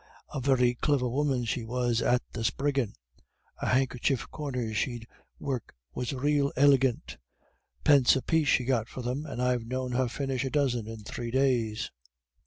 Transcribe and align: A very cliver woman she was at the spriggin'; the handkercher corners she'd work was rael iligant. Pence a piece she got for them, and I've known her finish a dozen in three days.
A 0.33 0.41
very 0.41 0.73
cliver 0.73 1.07
woman 1.07 1.45
she 1.45 1.63
was 1.63 2.01
at 2.01 2.23
the 2.33 2.43
spriggin'; 2.43 2.93
the 3.61 3.67
handkercher 3.67 4.17
corners 4.31 4.75
she'd 4.75 5.05
work 5.37 5.75
was 5.93 6.11
rael 6.11 6.51
iligant. 6.57 7.17
Pence 7.83 8.15
a 8.15 8.23
piece 8.23 8.47
she 8.47 8.65
got 8.65 8.87
for 8.89 9.03
them, 9.03 9.27
and 9.27 9.39
I've 9.39 9.67
known 9.67 9.91
her 9.91 10.07
finish 10.07 10.43
a 10.43 10.49
dozen 10.49 10.87
in 10.87 11.03
three 11.03 11.29
days. 11.29 11.91